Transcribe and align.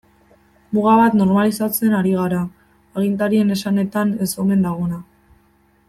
Muga 0.77 0.93
bat 0.99 1.17
normalizatzen 1.19 1.93
ari 1.99 2.13
gara, 2.21 2.39
agintarien 3.01 3.57
esanetan 3.59 4.15
ez 4.27 4.33
omen 4.47 4.69
dagoena. 4.69 5.03